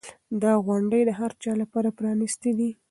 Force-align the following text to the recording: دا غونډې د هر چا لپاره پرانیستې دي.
دا 0.41 0.53
غونډې 0.65 1.01
د 1.05 1.09
هر 1.19 1.31
چا 1.43 1.51
لپاره 1.61 1.89
پرانیستې 1.97 2.51
دي. 2.59 2.69